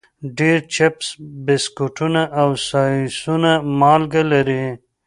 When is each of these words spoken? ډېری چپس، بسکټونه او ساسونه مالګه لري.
ډېری 0.37 0.67
چپس، 0.75 1.05
بسکټونه 1.45 2.21
او 2.41 2.49
ساسونه 2.67 3.51
مالګه 3.79 4.23
لري. 4.31 4.65